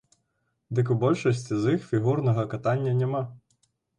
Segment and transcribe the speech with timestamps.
[0.79, 3.21] Дык у большасці з іх фігурнага катання няма.